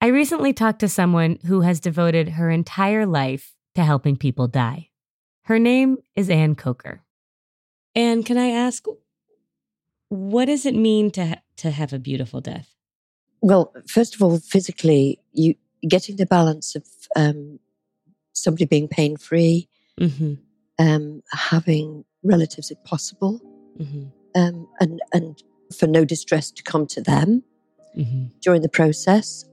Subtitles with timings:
[0.00, 4.88] I recently talked to someone who has devoted her entire life to helping people die.
[5.44, 7.02] Her name is Anne Coker.
[7.94, 8.84] Anne, can I ask,
[10.08, 12.74] what does it mean to ha- to have a beautiful death?
[13.42, 15.54] Well, first of all, physically, you
[15.86, 16.84] getting the balance of
[17.16, 17.58] um,
[18.32, 19.68] somebody being pain free,
[20.00, 20.34] Mm-hmm.
[20.78, 23.40] um, having relatives if possible,
[23.78, 24.04] Mm-hmm.
[24.40, 25.42] um, and and
[25.76, 27.42] for no distress to come to them
[27.98, 28.26] Mm-hmm.
[28.40, 29.44] during the process.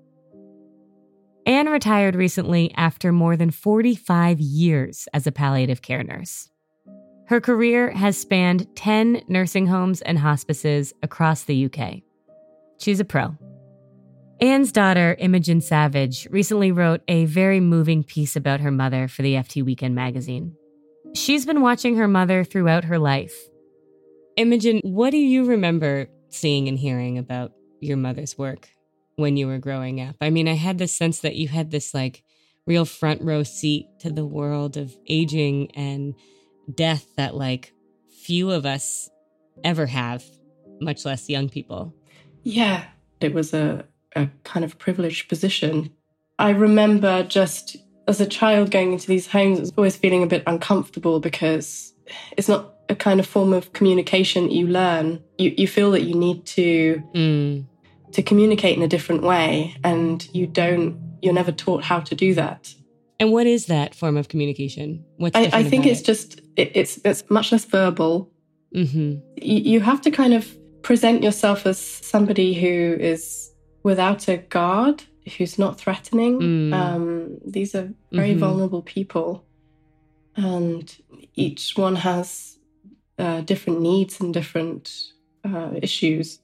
[1.47, 6.49] Anne retired recently after more than 45 years as a palliative care nurse.
[7.27, 12.01] Her career has spanned 10 nursing homes and hospices across the UK.
[12.79, 13.37] She's a pro.
[14.41, 19.35] Anne's daughter, Imogen Savage, recently wrote a very moving piece about her mother for the
[19.35, 20.53] FT Weekend magazine.
[21.15, 23.35] She's been watching her mother throughout her life.
[24.35, 28.67] Imogen, what do you remember seeing and hearing about your mother's work
[29.17, 30.15] when you were growing up?
[30.21, 32.23] I mean, I had this sense that you had this like
[32.65, 36.15] real front row seat to the world of aging and
[36.73, 37.73] death that like
[38.23, 39.09] few of us
[39.63, 40.23] ever have,
[40.79, 41.93] much less young people.
[42.43, 42.85] Yeah,
[43.19, 45.91] it was a, a kind of privileged position.
[46.39, 47.75] I remember just
[48.07, 51.93] as a child going into these homes, I was always feeling a bit uncomfortable because
[52.37, 55.23] it's not a kind of form of communication that you learn.
[55.37, 57.65] You, you feel that you need to Mm.
[58.13, 60.97] To communicate in a different way, and you don't.
[61.21, 62.73] You're never taught how to do that.
[63.19, 65.03] And what is that form of communication?
[65.17, 68.29] What's I, I think it's just it, it's it's much less verbal.
[68.71, 68.87] it?
[68.87, 69.21] Mhm.
[69.41, 70.45] you, you have to kind of
[70.83, 73.51] present yourself as somebody who is
[73.83, 75.03] without a guard,
[75.37, 76.39] who's not threatening.
[76.39, 76.73] Mm.
[76.73, 78.39] Um, these are very Mhm.
[78.39, 79.43] vulnerable people,
[80.35, 80.95] and
[81.35, 82.57] each one has
[83.19, 84.91] uh, different needs and different
[85.43, 86.39] uh, issues.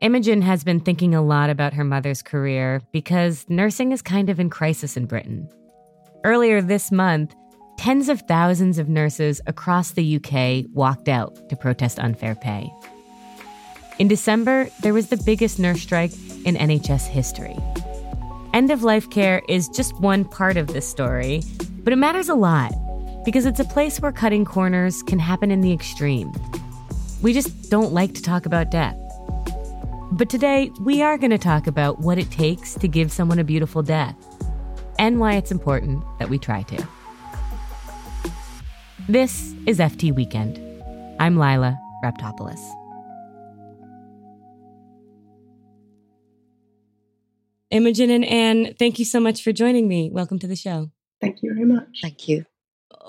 [0.00, 4.38] Imogen has been thinking a lot about her mother's career because nursing is kind of
[4.38, 5.48] in crisis in Britain.
[6.22, 7.34] Earlier this month,
[7.78, 12.72] tens of thousands of nurses across the UK walked out to protest unfair pay.
[13.98, 16.12] In December, there was the biggest nurse strike
[16.44, 17.56] in NHS history.
[18.54, 21.42] End of life care is just one part of this story,
[21.82, 22.72] but it matters a lot
[23.24, 26.32] because it's a place where cutting corners can happen in the extreme.
[27.20, 28.96] We just don't like to talk about death.
[30.10, 33.44] But today, we are going to talk about what it takes to give someone a
[33.44, 34.16] beautiful death
[34.98, 36.88] and why it's important that we try to.
[39.06, 40.58] This is FT Weekend.
[41.20, 42.58] I'm Lilah Raptopoulos.
[47.70, 50.10] Imogen and Anne, thank you so much for joining me.
[50.10, 50.90] Welcome to the show.
[51.20, 51.98] Thank you very much.
[52.00, 52.46] Thank you.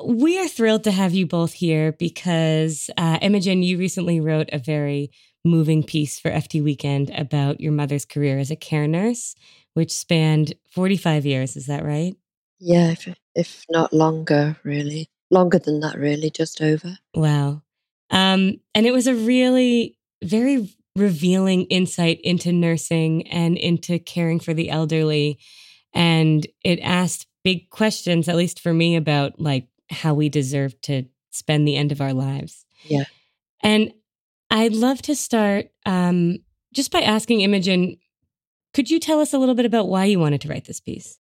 [0.06, 4.60] We are thrilled to have you both here because, uh, Imogen, you recently wrote a
[4.60, 5.12] very
[5.44, 9.36] moving piece for FT Weekend about your mother's career as a care nurse,
[9.74, 11.56] which spanned 45 years.
[11.56, 12.16] Is that right?
[12.60, 15.10] Yeah, if, if not longer, really.
[15.32, 16.98] Longer than that, really, just over.
[17.14, 17.62] Wow.
[18.10, 24.54] Um, and it was a really very revealing insight into nursing and into caring for
[24.54, 25.40] the elderly.
[25.94, 31.04] And it asked big questions, at least for me, about like how we deserve to
[31.32, 32.66] spend the end of our lives.
[32.84, 33.06] Yeah.
[33.62, 33.94] And
[34.50, 36.40] I'd love to start um,
[36.74, 37.98] just by asking Imogen,
[38.74, 41.20] could you tell us a little bit about why you wanted to write this piece?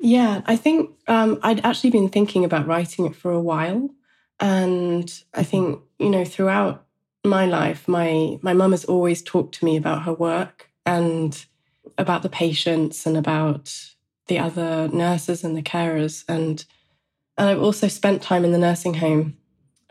[0.00, 3.90] Yeah, I think um, I'd actually been thinking about writing it for a while,
[4.40, 6.84] and I think you know throughout
[7.24, 11.44] my life, my my mum has always talked to me about her work and
[11.96, 13.72] about the patients and about
[14.26, 16.64] the other nurses and the carers, and
[17.36, 19.36] and I've also spent time in the nursing home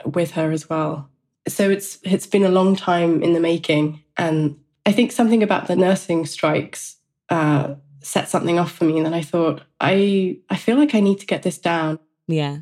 [0.06, 1.10] with her as well.
[1.48, 5.68] So it's it's been a long time in the making, and I think something about
[5.68, 6.98] the nursing strikes.
[7.30, 11.00] Uh, set something off for me and then I thought I I feel like I
[11.00, 12.00] need to get this down.
[12.28, 12.60] Yeah.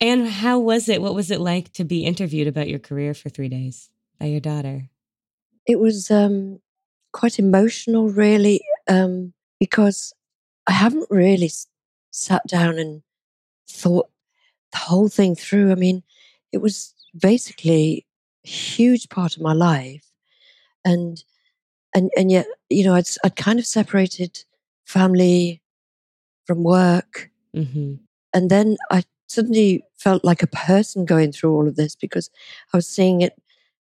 [0.00, 1.00] And how was it?
[1.00, 3.88] What was it like to be interviewed about your career for three days
[4.20, 4.90] by your daughter?
[5.66, 6.60] It was um,
[7.12, 10.12] quite emotional, really, um, because
[10.66, 11.50] I haven't really
[12.10, 13.02] sat down and
[13.68, 14.08] thought
[14.72, 15.72] the whole thing through.
[15.72, 16.02] I mean,
[16.52, 18.06] it was basically
[18.44, 20.04] a huge part of my life,
[20.84, 21.22] and
[21.94, 24.44] and and yet you know I'd I'd kind of separated
[24.84, 25.62] family
[26.44, 27.94] from work, hmm
[28.34, 32.30] and then I suddenly felt like a person going through all of this because
[32.72, 33.32] I was seeing it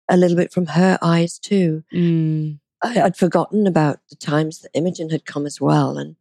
[0.10, 1.84] a little bit from her eyes too.
[1.94, 2.60] Mm.
[2.84, 6.16] I, I'd forgotten about the times that Imogen had come as well, and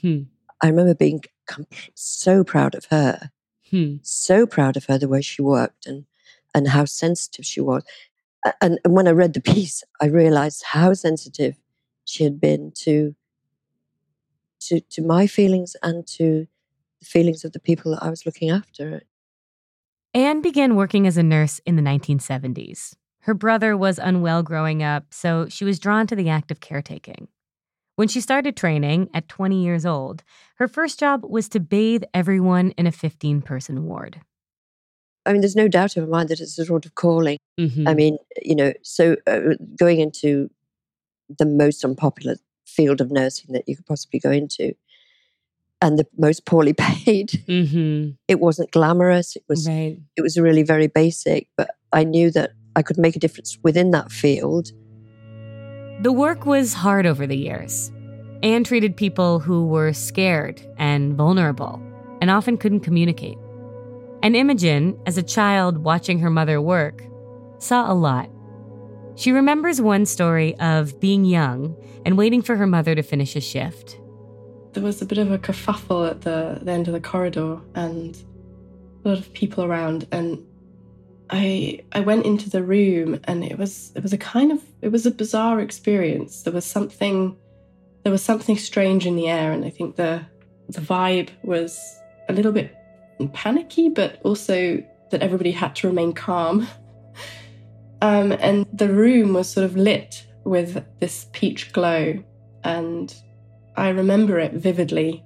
[0.00, 0.22] Hmm.
[0.62, 3.30] I remember being com- so proud of her,
[3.70, 3.96] Hmm.
[4.02, 6.06] so proud of her the way she worked and
[6.54, 7.82] and how sensitive she was.
[8.60, 11.54] And, and when I read the piece, I realized how sensitive
[12.04, 13.14] she had been to
[14.66, 16.46] to to my feelings and to
[17.00, 19.02] the feelings of the people that I was looking after.
[20.12, 22.94] Anne began working as a nurse in the 1970s.
[23.20, 27.28] Her brother was unwell growing up, so she was drawn to the act of caretaking.
[28.00, 30.24] When she started training at 20 years old,
[30.54, 34.22] her first job was to bathe everyone in a 15 person ward.
[35.26, 37.36] I mean, there's no doubt in my mind that it's a sort of calling.
[37.60, 37.86] Mm-hmm.
[37.86, 39.40] I mean, you know, so uh,
[39.78, 40.48] going into
[41.38, 44.72] the most unpopular field of nursing that you could possibly go into,
[45.82, 47.28] and the most poorly paid.
[47.46, 48.12] mm-hmm.
[48.28, 49.36] It wasn't glamorous.
[49.36, 49.98] It was Right.
[50.16, 51.48] it was really very basic.
[51.54, 54.70] But I knew that I could make a difference within that field.
[56.02, 57.92] The work was hard over the years.
[58.42, 61.78] Anne treated people who were scared and vulnerable
[62.22, 63.36] and often couldn't communicate.
[64.22, 67.04] And Imogen, as a child watching her mother work,
[67.58, 68.30] saw a lot.
[69.14, 71.76] She remembers one story of being young
[72.06, 74.00] and waiting for her mother to finish a shift.
[74.72, 78.16] There was a bit of a kerfuffle at the, the end of the corridor and
[79.04, 80.46] a lot of people around and
[81.30, 84.88] I I went into the room and it was it was a kind of it
[84.88, 86.42] was a bizarre experience.
[86.42, 87.36] There was something
[88.02, 90.22] there was something strange in the air and I think the
[90.68, 91.78] the vibe was
[92.28, 92.74] a little bit
[93.32, 96.66] panicky but also that everybody had to remain calm.
[98.02, 102.24] Um, and the room was sort of lit with this peach glow
[102.64, 103.14] and
[103.76, 105.22] I remember it vividly.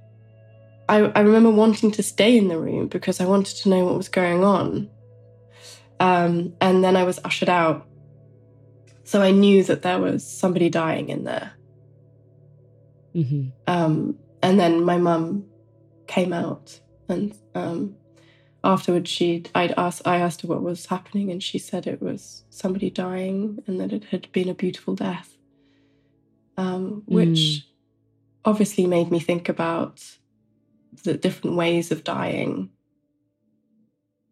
[0.88, 3.96] I, I remember wanting to stay in the room because I wanted to know what
[3.96, 4.90] was going on.
[6.04, 7.86] Um, and then I was ushered out.
[9.04, 11.52] So I knew that there was somebody dying in there.
[13.14, 13.48] Mm-hmm.
[13.66, 15.46] Um, and then my mum
[16.06, 16.78] came out,
[17.08, 17.96] and um,
[18.62, 22.44] afterwards, she I'd asked I asked her what was happening, and she said it was
[22.50, 25.30] somebody dying, and that it had been a beautiful death,
[26.56, 27.62] um, which Mm.
[28.44, 30.02] obviously made me think about
[31.04, 32.70] the different ways of dying.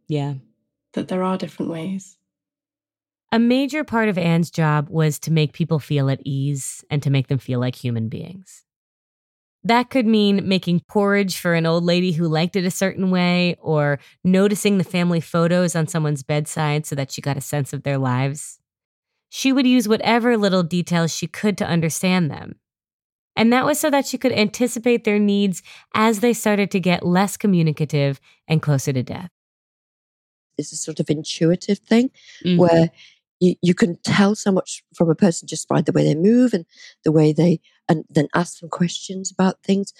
[0.08, 0.34] Yeah.
[0.92, 2.18] That there are different ways.
[3.30, 7.10] A major part of Anne's job was to make people feel at ease and to
[7.10, 8.64] make them feel like human beings.
[9.64, 13.56] That could mean making porridge for an old lady who liked it a certain way,
[13.60, 17.84] or noticing the family photos on someone's bedside so that she got a sense of
[17.84, 18.58] their lives.
[19.30, 22.56] She would use whatever little details she could to understand them.
[23.34, 25.62] And that was so that she could anticipate their needs
[25.94, 29.30] as they started to get less communicative and closer to death.
[30.58, 32.10] It's a sort of intuitive thing
[32.44, 32.58] Mm-hmm.
[32.58, 32.90] where
[33.40, 36.54] you, you can tell so much from a person just by the way they move
[36.54, 36.64] and
[37.04, 39.92] the way they and then ask them questions about things.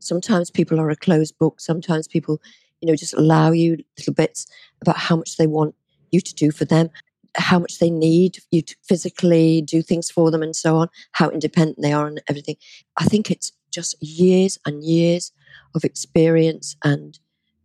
[0.00, 1.60] Sometimes people are a closed book.
[1.60, 2.40] Sometimes people,
[2.80, 4.46] you know, just allow you little bits
[4.82, 5.74] about how much they want
[6.10, 6.90] you to do for them,
[7.36, 10.88] how much they need you to physically do things for them, and so on.
[11.12, 12.56] How independent they are and everything.
[12.96, 15.30] I think it's just years and years
[15.76, 17.18] of experience and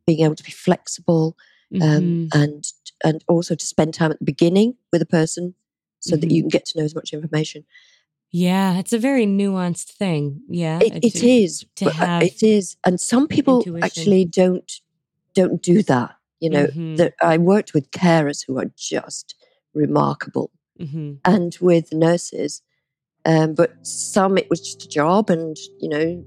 [0.06, 1.36] being able to be flexible
[1.74, 2.30] um, Mhm.
[2.34, 2.64] and
[3.04, 5.56] and also to spend time at the beginning with a person
[6.00, 6.32] so that Mhm.
[6.34, 7.66] you can get to know as much information.
[8.32, 10.42] Yeah, it's a very nuanced thing.
[10.50, 13.84] Yeah, It, it to- is, to uh, have it is, and some people intuition.
[13.84, 14.72] actually don't
[15.34, 16.16] don't do that.
[16.40, 16.98] You know, Mhm.
[16.98, 19.36] that I worked with carers who are just
[19.74, 21.20] remarkable, Mhm.
[21.26, 22.62] and with nurses,
[23.26, 26.24] um, but some it was just a job, and you know,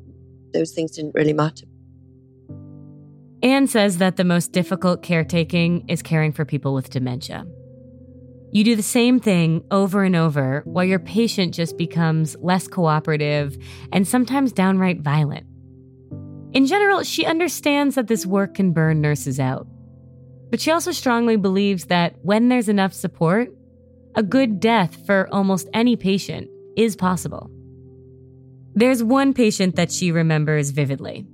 [0.53, 1.67] those things didn't really matter.
[3.43, 7.47] Anne says that the most difficult caretaking is caring for people with dementia.
[8.51, 13.57] You do the same thing over and over while your patient just becomes less cooperative
[13.93, 15.47] and sometimes downright violent.
[16.53, 19.67] In general, she understands that this work can burn nurses out.
[20.51, 23.51] But she also strongly believes that when there's enough support,
[24.15, 27.51] a good death for almost any patient is possible.
[28.75, 31.27] There's one patient that she remembers vividly.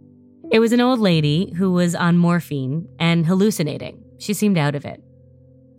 [0.55, 4.01] It was an old lady who was on morphine and hallucinating.
[4.19, 5.03] She seemed out of it.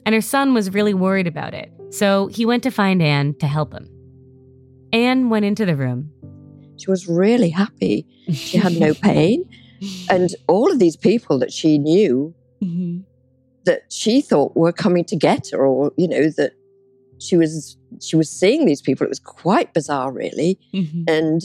[0.05, 3.48] And her son was really worried about it, so he went to find Anne to
[3.48, 3.89] help him.
[4.91, 6.12] Anne went into the room.
[6.77, 8.05] She was really happy.
[8.34, 9.46] She had no pain,
[10.10, 13.03] and all of these people that she knew Mhm.
[13.63, 16.51] that she thought were coming to get her, or you know that
[17.20, 19.05] she was she was seeing these people.
[19.05, 21.05] It was quite bizarre, really, Mhm.
[21.10, 21.41] and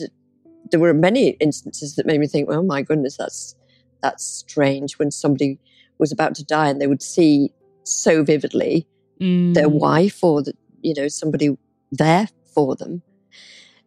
[0.71, 3.55] there were many instances that made me think, "Oh my goodness, that's
[4.01, 5.59] that's strange." When somebody
[5.99, 7.51] was about to die, and they would see
[7.83, 8.87] so vividly
[9.19, 9.79] their Mm.
[9.79, 11.55] wife or the, you know somebody
[11.91, 13.03] there for them.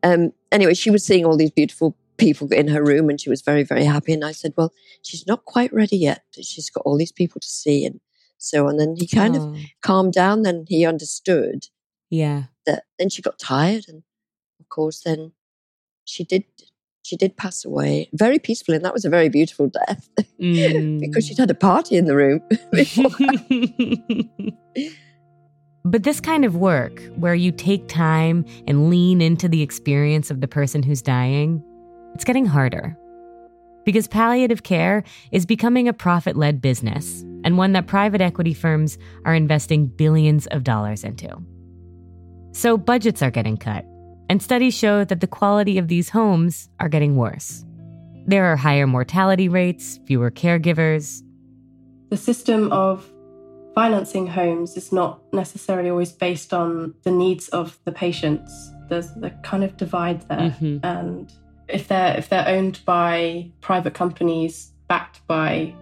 [0.02, 3.42] Um, anyway, she was seeing all these beautiful people in her room, and she was
[3.42, 4.12] very very happy.
[4.12, 4.72] And I said, "Well,
[5.02, 6.22] she's not quite ready yet.
[6.40, 8.00] She's got all these people to see." And
[8.38, 8.78] so on.
[8.78, 10.42] And he kind of Oh, calmed down.
[10.42, 11.68] Then he understood
[12.10, 12.44] yeah.
[12.66, 12.84] that.
[12.98, 14.02] Then she got tired, and
[14.60, 15.32] of course, then
[16.04, 16.44] she did.
[17.04, 20.08] She did pass away very peacefully, and that was a very beautiful death
[20.38, 22.40] because she'd had a party in the room.
[25.84, 30.40] but this kind of work, where you take time and lean into the experience of
[30.40, 31.62] the person who's dying,
[32.14, 32.96] it's getting harder.
[33.84, 38.96] Because palliative care is becoming a profit led business and one that private equity firms
[39.26, 41.28] are investing billions of dollars into.
[42.52, 43.84] So budgets are getting cut,
[44.28, 47.64] and studies show that the quality of these homes are getting worse.
[48.26, 51.22] There are higher mortality rates, fewer caregivers,
[52.10, 53.10] The system of
[53.74, 58.72] financing homes is not necessarily always based on the needs of the patients.
[58.88, 60.54] There's a kind of divide there.
[60.60, 60.80] Mhm.
[60.84, 61.32] And
[61.68, 65.74] if they're if they're owned by private companies backed by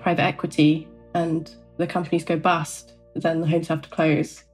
[0.00, 4.44] private equity and the companies go bust, then the homes have to close.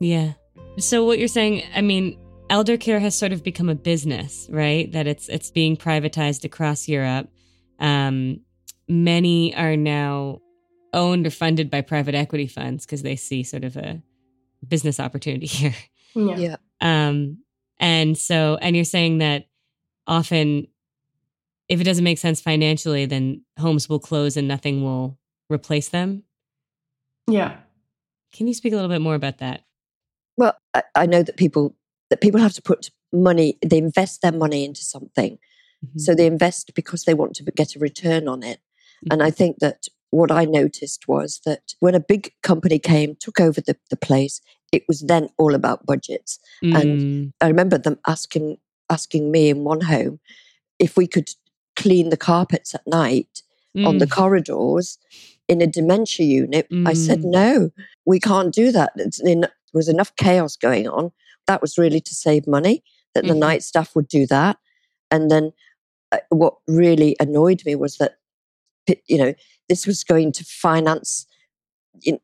[0.00, 0.32] Yeah.
[0.78, 2.18] So what you're saying, I mean,
[2.50, 4.90] elder care has sort of become a business, right?
[4.92, 7.30] That it's it's being privatized across Europe.
[7.78, 8.40] Um,
[8.88, 10.40] many are now
[10.92, 14.02] owned or funded by private equity funds because they see sort of a
[14.66, 15.74] business opportunity here.
[16.14, 16.36] Yeah.
[16.36, 17.38] yeah, Um,
[17.78, 19.46] and so, and you're saying that
[20.06, 20.66] often,
[21.68, 25.18] if it doesn't make sense financially, then homes will close and nothing will
[25.50, 26.24] replace them.
[27.28, 27.58] Yeah.
[28.32, 29.62] Can you speak a little bit more about that?
[30.36, 31.76] Well, I, I know that people
[32.10, 33.58] that people have to put money.
[33.64, 35.38] They invest their money into something,
[35.84, 36.00] Mhm.
[36.00, 38.60] so they invest because they want to get a return on it.
[39.10, 43.38] And I think that what I noticed was that when a big company came, took
[43.40, 44.40] over the, the place,
[44.72, 46.38] it was then all about budgets.
[46.62, 48.58] and- Mm, I remember them asking
[48.90, 50.18] asking me in one home
[50.78, 51.28] if we could
[51.76, 53.42] clean the carpets at night
[53.84, 54.98] on the mm, corridors
[55.46, 56.66] in a dementia unit.
[56.86, 57.30] I said, Mm.
[57.30, 57.70] no,
[58.06, 58.90] we can't do that.
[58.96, 61.12] There was enough chaos going on.
[61.48, 63.38] That was really to save money, that the Mhm.
[63.38, 64.58] night staff would do that.
[65.10, 65.52] And then
[66.12, 68.18] uh, what really annoyed me was that,
[69.06, 69.34] you know,
[69.68, 71.26] this was going to finance
[72.02, 72.18] in,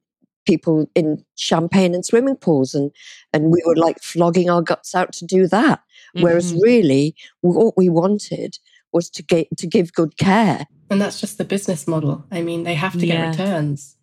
[0.46, 2.74] people in champagne and swimming pools.
[2.74, 2.90] And,
[3.32, 5.80] and we were like flogging our guts out to do that.
[6.14, 6.62] Whereas mhm.
[6.62, 8.58] really, what we wanted
[8.92, 10.66] was to get to give good care.
[10.90, 12.24] And that's just the business model.
[12.30, 13.32] I mean, they have to Yeah.
[13.32, 13.96] get returns.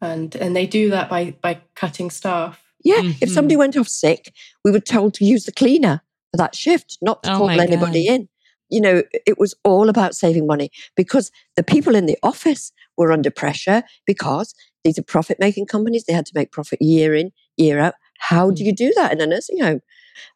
[0.00, 2.71] And and they do that by by cutting staff.
[2.84, 3.16] Yeah, Mhm.
[3.20, 4.32] if somebody went off sick,
[4.64, 8.06] we were told to use the cleaner for that shift, not to Oh call anybody
[8.06, 8.14] God.
[8.14, 8.28] in.
[8.70, 13.12] You know, it was all about saving money because the people in the office were
[13.12, 16.04] under pressure because these are profit making companies.
[16.04, 17.94] They had to make profit year in, year out.
[18.18, 18.66] How do Mm.
[18.66, 19.80] you do that in a nursing home?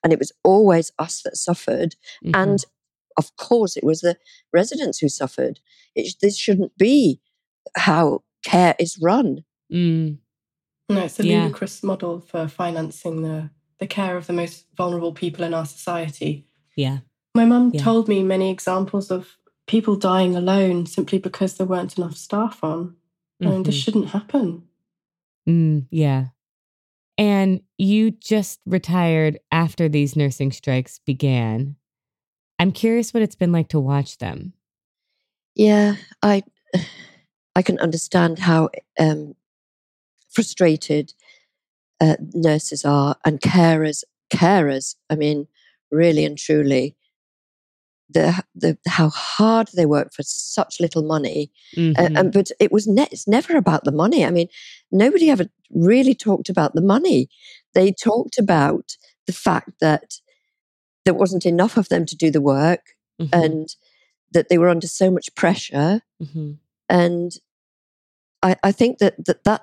[0.05, 1.97] And it was always us that suffered.
[2.25, 2.31] Mhm.
[2.35, 2.65] And
[3.17, 4.19] of course, it was the
[4.53, 5.61] residents who suffered.
[5.95, 7.21] It, this shouldn't be
[7.75, 9.45] how care is run.
[9.73, 10.19] Mm,
[10.89, 11.43] No, it's a Yeah.
[11.45, 16.47] ludicrous model for financing the the care of the most vulnerable people in our society.
[16.77, 17.01] yeah.
[17.35, 17.83] My mum Yeah.
[17.83, 22.97] told me many examples of people dying alone simply because there weren't enough staff on.
[23.41, 23.83] And this Mhm.
[23.83, 24.63] shouldn't happen.
[25.47, 26.29] Mm, yeah.
[27.19, 31.77] And you just retired after these nursing strikes began.
[32.59, 34.55] I'm curious what it's been like to watch them.
[35.55, 36.43] Yeah, I
[37.55, 39.35] I can understand how um,
[40.37, 41.15] frustrated
[42.01, 44.05] uh, nurses are and carers.
[44.31, 45.47] Carers, I mean,
[45.91, 46.97] really and truly,
[48.11, 51.51] the the how hard they work for such little money.
[51.77, 52.19] Uh, Mhm.
[52.19, 54.25] and but it was ne- it's never about the money.
[54.25, 54.49] I mean,
[54.91, 57.29] nobody ever really talked about the money.
[57.75, 60.21] They talked about the fact that
[61.05, 62.85] there wasn't enough of them to do the work,
[63.21, 63.29] Mhm.
[63.45, 63.67] and
[64.33, 66.59] that they were under so much pressure Mhm.
[66.89, 67.31] and
[68.43, 69.63] I, I think that, that that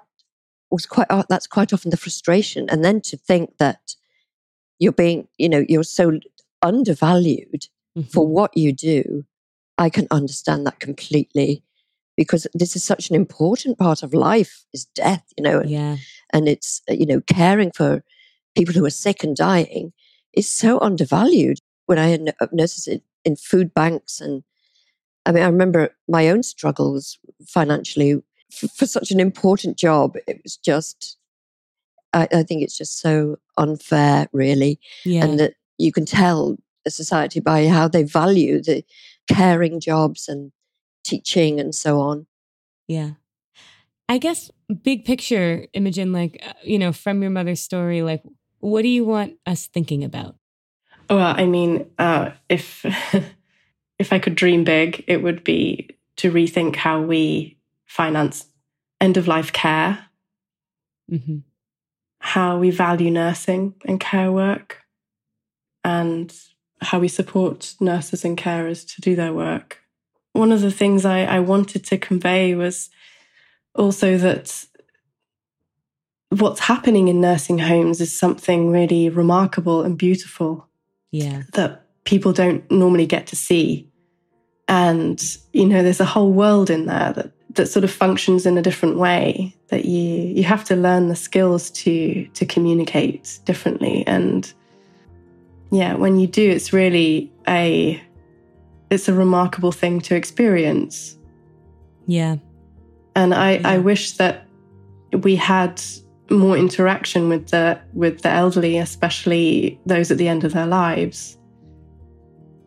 [0.73, 3.95] was quite uh, that's quite often the frustration and then to think that
[4.79, 6.19] you're being you know you're so
[6.61, 7.67] undervalued
[8.13, 8.29] for Mhm.
[8.37, 9.25] what you do
[9.77, 11.51] i can understand that completely
[12.17, 15.97] because this is such an important part of life is death you know and, Yeah.
[16.33, 18.03] and it's uh, you know caring for
[18.57, 19.93] people who are sick and dying
[20.39, 22.07] is so undervalued when i
[22.41, 24.43] uh, nurses in, in food banks and
[25.25, 27.03] i mean i remember my own struggles
[27.57, 28.11] financially
[28.75, 31.17] for such an important job it was just
[32.13, 34.79] I, I think it's just so unfair, really.
[35.03, 35.25] Yeah.
[35.25, 38.83] And that you can tell a society by how they value the
[39.27, 40.51] caring jobs and
[41.03, 42.27] teaching and so on.
[42.87, 43.11] Yeah.
[44.07, 44.51] I guess
[44.83, 48.21] big picture, Imogen, like, uh, you know, from your mother's story, like,
[48.59, 50.35] what do you want us thinking about?
[51.09, 52.85] Well, I mean, uh, if
[53.99, 57.57] if I could dream big, it would be to rethink how we
[57.93, 58.47] finance
[58.99, 60.05] end of life care,
[61.11, 61.39] Mm-hmm.
[62.19, 64.81] how we value nursing and care work,
[65.83, 66.33] and
[66.81, 69.79] how we support nurses and carers to do their work.
[70.31, 72.89] One of the things I, I wanted to convey was
[73.75, 74.65] also that
[76.29, 80.67] what's happening in nursing homes is something really remarkable and beautiful
[81.11, 81.43] Yeah.
[81.53, 83.91] that people don't normally get to see.
[84.67, 88.57] And, you know, there's a whole world in there that, that sort of functions in
[88.57, 94.05] a different way that you, you have to learn the skills to, to communicate differently.
[94.07, 94.51] And
[95.71, 98.01] yeah, when you do, it's really a,
[98.89, 101.17] it's a remarkable thing to experience.
[102.07, 102.37] Yeah.
[103.15, 104.47] And I, I wish that
[105.11, 105.81] we had
[106.29, 111.37] more interaction with the with the elderly, especially those at the end of their lives.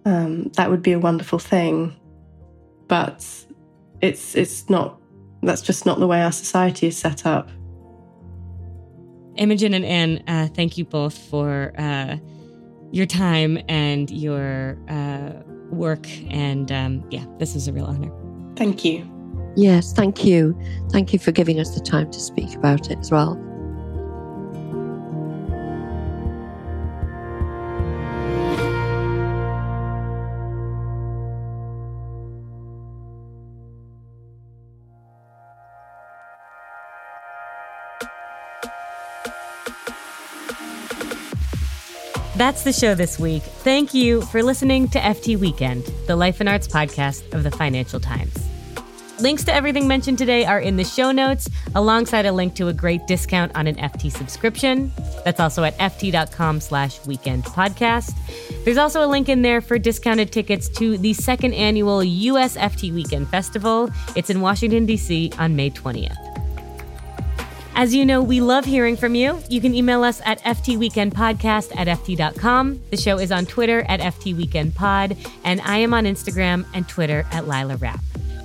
[0.07, 1.95] Um, that would be a wonderful thing,
[2.87, 3.27] but
[4.01, 5.01] it's it's not.
[5.43, 7.51] That's just not the way our society is set up.
[9.37, 12.17] Imogen and Anne, uh, thank you both for uh,
[12.91, 15.33] your time and your uh,
[15.71, 16.09] work.
[16.31, 18.11] And um, yeah, this is a real honor.
[18.57, 19.11] Thank you.
[19.57, 20.59] Yes, thank you.
[20.91, 23.43] Thank you for giving us the time to speak about it as well.
[42.37, 43.43] That's the show this week.
[43.43, 47.99] Thank you for listening to FT Weekend, the Life and Arts podcast of the Financial
[47.99, 48.37] Times.
[49.21, 52.75] Links to everything mentioned today are in the show notes, alongside a link to a
[52.75, 54.93] great discount on an FT subscription.
[55.25, 58.15] That's also at ft.com slash weekend podcast.
[58.67, 62.93] There's also a link in there for discounted tickets to the second annual US FT
[62.93, 63.89] Weekend Festival.
[64.15, 65.33] It's in Washington, D.C.
[65.39, 66.36] on May 20th.
[67.79, 69.39] As you know, we love hearing from you.
[69.51, 72.81] You can email us at ftweekendpodcast at ft.com.
[72.91, 77.45] The show is on Twitter at ftweekendpod, and I am on Instagram and Twitter at
[77.45, 78.01] Lilah Rap.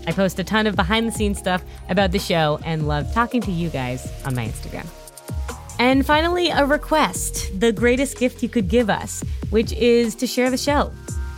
[0.06, 3.40] I post a ton of behind the scenes stuff about the show and love talking
[3.44, 4.86] to you guys on my Instagram.
[5.80, 10.52] And finally, a request the greatest gift you could give us, which is to share
[10.52, 10.92] the show.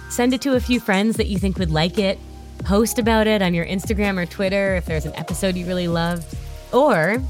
[0.09, 2.17] Send it to a few friends that you think would like it.
[2.63, 6.25] Post about it on your Instagram or Twitter if there's an episode you really love.
[6.73, 7.21] Or,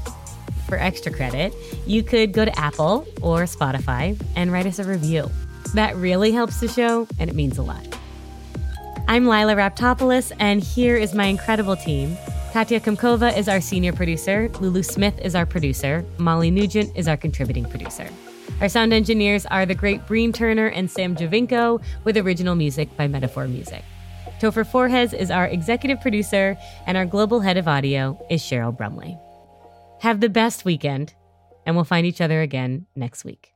[0.74, 1.54] for extra credit,
[1.86, 5.30] you could go to Apple or Spotify and write us a review.
[5.74, 7.86] That really helps the show and it means a lot.
[9.06, 12.16] I'm Lilah Raptopoulos, and here is my incredible team.
[12.52, 17.16] Katya Kumkova is our senior producer, Lulu Smith is our producer, Molly Nugent is our
[17.16, 18.08] contributing producer.
[18.60, 23.06] Our sound engineers are the great Breen Turner and Sam Giovinco, with original music by
[23.08, 23.84] Metaphor Music.
[24.40, 26.56] Topher Forhecz is our executive producer,
[26.86, 29.18] and our global head of audio is Cheryl Brumley.
[30.04, 31.14] Have the best weekend,
[31.64, 33.53] and we'll find each other again next week.